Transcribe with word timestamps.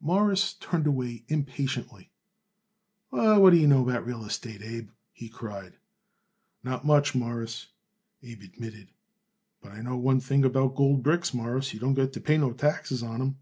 Morris 0.00 0.54
turned 0.60 0.86
away 0.86 1.24
impatiently. 1.26 2.12
"What 3.10 3.50
do 3.50 3.56
you 3.56 3.66
know 3.66 3.82
about 3.82 4.06
real 4.06 4.24
estate, 4.24 4.62
Abe?" 4.62 4.90
he 5.12 5.28
cried. 5.28 5.74
"Not 6.62 6.86
much, 6.86 7.16
Mawruss," 7.16 7.66
Abe 8.22 8.42
admitted, 8.42 8.92
"but 9.60 9.72
I 9.72 9.80
know 9.80 9.96
one 9.96 10.20
thing 10.20 10.44
about 10.44 10.76
gold 10.76 11.02
bricks, 11.02 11.34
Mawruss: 11.34 11.74
you 11.74 11.80
don't 11.80 11.94
got 11.94 12.12
to 12.12 12.20
pay 12.20 12.38
no 12.38 12.52
taxes 12.52 13.02
on 13.02 13.20
'em." 13.22 13.38